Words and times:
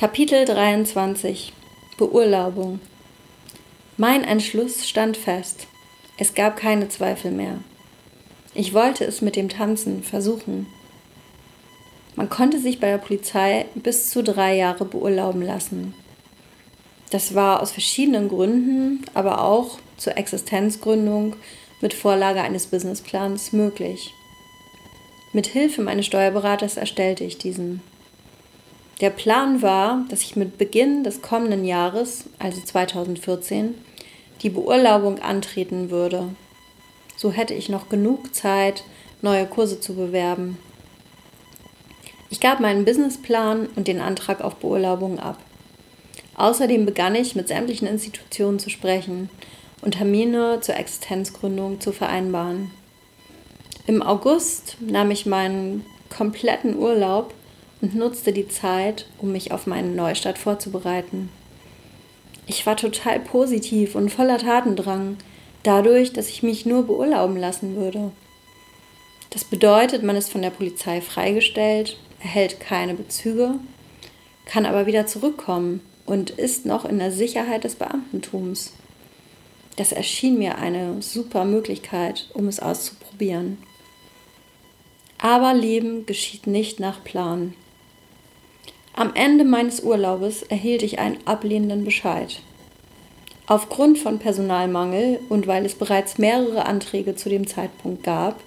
Kapitel 0.00 0.46
23 0.46 1.52
Beurlaubung 1.98 2.80
Mein 3.98 4.24
Entschluss 4.24 4.88
stand 4.88 5.18
fest. 5.18 5.66
Es 6.16 6.32
gab 6.32 6.56
keine 6.56 6.88
Zweifel 6.88 7.30
mehr. 7.30 7.58
Ich 8.54 8.72
wollte 8.72 9.04
es 9.04 9.20
mit 9.20 9.36
dem 9.36 9.50
Tanzen 9.50 10.02
versuchen. 10.02 10.64
Man 12.16 12.30
konnte 12.30 12.58
sich 12.58 12.80
bei 12.80 12.86
der 12.86 12.96
Polizei 12.96 13.66
bis 13.74 14.08
zu 14.08 14.22
drei 14.22 14.56
Jahre 14.56 14.86
beurlauben 14.86 15.42
lassen. 15.42 15.92
Das 17.10 17.34
war 17.34 17.60
aus 17.60 17.72
verschiedenen 17.72 18.30
Gründen, 18.30 19.04
aber 19.12 19.44
auch 19.44 19.80
zur 19.98 20.16
Existenzgründung 20.16 21.36
mit 21.82 21.92
Vorlage 21.92 22.40
eines 22.40 22.68
Businessplans 22.68 23.52
möglich. 23.52 24.14
Mit 25.34 25.46
Hilfe 25.46 25.82
meines 25.82 26.06
Steuerberaters 26.06 26.78
erstellte 26.78 27.24
ich 27.24 27.36
diesen. 27.36 27.82
Der 29.00 29.10
Plan 29.10 29.62
war, 29.62 30.04
dass 30.10 30.22
ich 30.22 30.36
mit 30.36 30.58
Beginn 30.58 31.04
des 31.04 31.22
kommenden 31.22 31.64
Jahres, 31.64 32.24
also 32.38 32.60
2014, 32.60 33.74
die 34.42 34.50
Beurlaubung 34.50 35.20
antreten 35.20 35.90
würde. 35.90 36.28
So 37.16 37.32
hätte 37.32 37.54
ich 37.54 37.70
noch 37.70 37.88
genug 37.88 38.34
Zeit, 38.34 38.84
neue 39.22 39.46
Kurse 39.46 39.80
zu 39.80 39.94
bewerben. 39.94 40.58
Ich 42.28 42.40
gab 42.40 42.60
meinen 42.60 42.84
Businessplan 42.84 43.68
und 43.74 43.88
den 43.88 44.00
Antrag 44.00 44.42
auf 44.42 44.56
Beurlaubung 44.56 45.18
ab. 45.18 45.38
Außerdem 46.36 46.86
begann 46.86 47.14
ich 47.14 47.34
mit 47.34 47.48
sämtlichen 47.48 47.88
Institutionen 47.88 48.58
zu 48.58 48.70
sprechen 48.70 49.30
und 49.82 49.92
Termine 49.92 50.60
zur 50.60 50.76
Existenzgründung 50.76 51.80
zu 51.80 51.92
vereinbaren. 51.92 52.70
Im 53.86 54.02
August 54.02 54.76
nahm 54.80 55.10
ich 55.10 55.26
meinen 55.26 55.84
kompletten 56.10 56.76
Urlaub 56.76 57.34
und 57.80 57.94
nutzte 57.94 58.32
die 58.32 58.48
Zeit, 58.48 59.06
um 59.18 59.32
mich 59.32 59.52
auf 59.52 59.66
meinen 59.66 59.96
Neustart 59.96 60.38
vorzubereiten. 60.38 61.30
Ich 62.46 62.66
war 62.66 62.76
total 62.76 63.20
positiv 63.20 63.94
und 63.94 64.10
voller 64.10 64.38
Tatendrang, 64.38 65.16
dadurch, 65.62 66.12
dass 66.12 66.28
ich 66.28 66.42
mich 66.42 66.66
nur 66.66 66.86
beurlauben 66.86 67.36
lassen 67.36 67.76
würde. 67.76 68.10
Das 69.30 69.44
bedeutet, 69.44 70.02
man 70.02 70.16
ist 70.16 70.30
von 70.30 70.42
der 70.42 70.50
Polizei 70.50 71.00
freigestellt, 71.00 71.98
erhält 72.20 72.58
keine 72.60 72.94
Bezüge, 72.94 73.54
kann 74.44 74.66
aber 74.66 74.86
wieder 74.86 75.06
zurückkommen 75.06 75.80
und 76.06 76.30
ist 76.30 76.66
noch 76.66 76.84
in 76.84 76.98
der 76.98 77.12
Sicherheit 77.12 77.62
des 77.62 77.76
Beamtentums. 77.76 78.72
Das 79.76 79.92
erschien 79.92 80.38
mir 80.38 80.58
eine 80.58 81.00
super 81.00 81.44
Möglichkeit, 81.44 82.28
um 82.34 82.48
es 82.48 82.58
auszuprobieren. 82.58 83.58
Aber 85.18 85.54
Leben 85.54 86.06
geschieht 86.06 86.46
nicht 86.46 86.80
nach 86.80 87.04
Plan. 87.04 87.54
Am 88.94 89.14
Ende 89.14 89.44
meines 89.44 89.80
Urlaubes 89.80 90.42
erhielt 90.42 90.82
ich 90.82 90.98
einen 90.98 91.18
ablehnenden 91.24 91.84
Bescheid. 91.84 92.40
Aufgrund 93.46 93.98
von 93.98 94.18
Personalmangel 94.18 95.20
und 95.28 95.46
weil 95.46 95.64
es 95.64 95.74
bereits 95.74 96.18
mehrere 96.18 96.66
Anträge 96.66 97.16
zu 97.16 97.28
dem 97.28 97.46
Zeitpunkt 97.46 98.04
gab, 98.04 98.40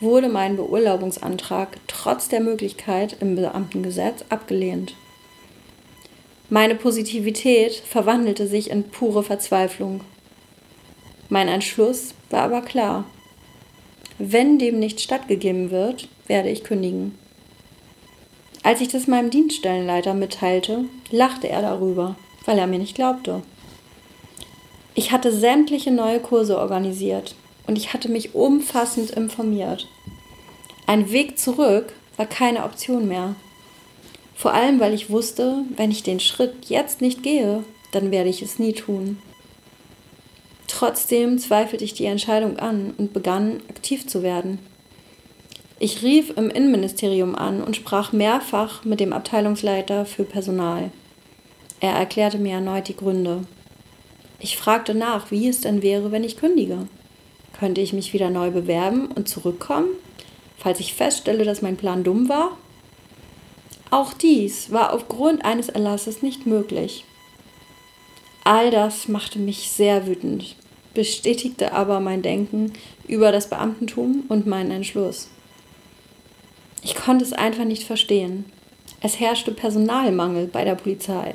wurde 0.00 0.28
mein 0.28 0.56
Beurlaubungsantrag 0.56 1.78
trotz 1.86 2.28
der 2.28 2.40
Möglichkeit 2.40 3.16
im 3.20 3.36
Beamtengesetz 3.36 4.24
abgelehnt. 4.28 4.94
Meine 6.50 6.74
Positivität 6.74 7.74
verwandelte 7.74 8.46
sich 8.46 8.70
in 8.70 8.84
pure 8.84 9.22
Verzweiflung. 9.22 10.02
Mein 11.28 11.48
Entschluss 11.48 12.14
war 12.30 12.42
aber 12.42 12.62
klar. 12.62 13.04
Wenn 14.18 14.58
dem 14.58 14.78
nicht 14.78 15.00
stattgegeben 15.00 15.70
wird, 15.70 16.08
werde 16.26 16.50
ich 16.50 16.62
kündigen. 16.62 17.18
Als 18.66 18.80
ich 18.80 18.88
das 18.88 19.06
meinem 19.06 19.30
Dienststellenleiter 19.30 20.12
mitteilte, 20.12 20.86
lachte 21.12 21.48
er 21.48 21.62
darüber, 21.62 22.16
weil 22.46 22.58
er 22.58 22.66
mir 22.66 22.80
nicht 22.80 22.96
glaubte. 22.96 23.42
Ich 24.96 25.12
hatte 25.12 25.30
sämtliche 25.30 25.92
neue 25.92 26.18
Kurse 26.18 26.58
organisiert 26.58 27.36
und 27.68 27.78
ich 27.78 27.92
hatte 27.92 28.08
mich 28.08 28.34
umfassend 28.34 29.12
informiert. 29.12 29.86
Ein 30.88 31.12
Weg 31.12 31.38
zurück 31.38 31.92
war 32.16 32.26
keine 32.26 32.64
Option 32.64 33.06
mehr. 33.06 33.36
Vor 34.34 34.52
allem, 34.52 34.80
weil 34.80 34.94
ich 34.94 35.10
wusste, 35.10 35.62
wenn 35.76 35.92
ich 35.92 36.02
den 36.02 36.18
Schritt 36.18 36.64
jetzt 36.64 37.00
nicht 37.00 37.22
gehe, 37.22 37.62
dann 37.92 38.10
werde 38.10 38.30
ich 38.30 38.42
es 38.42 38.58
nie 38.58 38.72
tun. 38.72 39.22
Trotzdem 40.66 41.38
zweifelte 41.38 41.84
ich 41.84 41.94
die 41.94 42.06
Entscheidung 42.06 42.58
an 42.58 42.94
und 42.98 43.12
begann 43.12 43.60
aktiv 43.70 44.08
zu 44.08 44.24
werden. 44.24 44.58
Ich 45.78 46.02
rief 46.02 46.30
im 46.36 46.48
Innenministerium 46.48 47.34
an 47.34 47.62
und 47.62 47.76
sprach 47.76 48.12
mehrfach 48.12 48.84
mit 48.86 48.98
dem 48.98 49.12
Abteilungsleiter 49.12 50.06
für 50.06 50.24
Personal. 50.24 50.90
Er 51.80 51.92
erklärte 51.92 52.38
mir 52.38 52.54
erneut 52.54 52.88
die 52.88 52.96
Gründe. 52.96 53.42
Ich 54.38 54.56
fragte 54.56 54.94
nach, 54.94 55.30
wie 55.30 55.48
es 55.48 55.60
denn 55.60 55.82
wäre, 55.82 56.12
wenn 56.12 56.24
ich 56.24 56.38
kündige. 56.38 56.88
Könnte 57.58 57.82
ich 57.82 57.92
mich 57.92 58.14
wieder 58.14 58.30
neu 58.30 58.50
bewerben 58.50 59.08
und 59.08 59.28
zurückkommen, 59.28 59.88
falls 60.56 60.80
ich 60.80 60.94
feststelle, 60.94 61.44
dass 61.44 61.60
mein 61.60 61.76
Plan 61.76 62.04
dumm 62.04 62.30
war? 62.30 62.56
Auch 63.90 64.14
dies 64.14 64.72
war 64.72 64.94
aufgrund 64.94 65.44
eines 65.44 65.68
Erlasses 65.68 66.22
nicht 66.22 66.46
möglich. 66.46 67.04
All 68.44 68.70
das 68.70 69.08
machte 69.08 69.38
mich 69.38 69.70
sehr 69.70 70.06
wütend, 70.06 70.56
bestätigte 70.94 71.72
aber 71.72 72.00
mein 72.00 72.22
Denken 72.22 72.72
über 73.06 73.30
das 73.30 73.50
Beamtentum 73.50 74.24
und 74.28 74.46
meinen 74.46 74.70
Entschluss. 74.70 75.28
Ich 76.82 76.94
konnte 76.94 77.24
es 77.24 77.32
einfach 77.32 77.64
nicht 77.64 77.84
verstehen. 77.84 78.44
Es 79.00 79.20
herrschte 79.20 79.52
Personalmangel 79.52 80.46
bei 80.46 80.64
der 80.64 80.74
Polizei. 80.74 81.34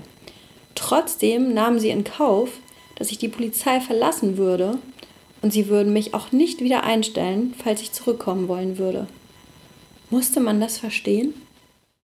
Trotzdem 0.75 1.53
nahmen 1.53 1.79
sie 1.79 1.89
in 1.89 2.03
Kauf, 2.03 2.49
dass 2.95 3.11
ich 3.11 3.17
die 3.17 3.27
Polizei 3.27 3.79
verlassen 3.79 4.37
würde 4.37 4.77
und 5.41 5.51
sie 5.51 5.67
würden 5.67 5.93
mich 5.93 6.13
auch 6.13 6.31
nicht 6.31 6.61
wieder 6.61 6.83
einstellen, 6.83 7.53
falls 7.63 7.81
ich 7.81 7.91
zurückkommen 7.91 8.47
wollen 8.47 8.77
würde. 8.77 9.07
Musste 10.09 10.39
man 10.39 10.59
das 10.59 10.77
verstehen? 10.77 11.33